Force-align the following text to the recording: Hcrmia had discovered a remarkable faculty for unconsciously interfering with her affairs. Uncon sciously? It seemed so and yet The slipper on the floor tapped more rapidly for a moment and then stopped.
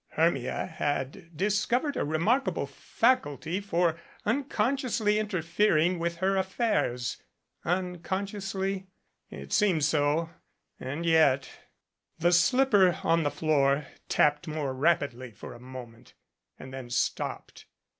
Hcrmia 0.17 0.67
had 0.67 1.29
discovered 1.37 1.95
a 1.95 2.03
remarkable 2.03 2.65
faculty 2.65 3.59
for 3.61 3.99
unconsciously 4.25 5.19
interfering 5.19 5.99
with 5.99 6.15
her 6.15 6.37
affairs. 6.37 7.21
Uncon 7.63 8.01
sciously? 8.25 8.87
It 9.29 9.53
seemed 9.53 9.83
so 9.83 10.31
and 10.79 11.05
yet 11.05 11.51
The 12.17 12.31
slipper 12.31 12.99
on 13.03 13.21
the 13.21 13.29
floor 13.29 13.85
tapped 14.09 14.47
more 14.47 14.73
rapidly 14.73 15.29
for 15.33 15.53
a 15.53 15.59
moment 15.59 16.15
and 16.57 16.73
then 16.73 16.89
stopped. 16.89 17.67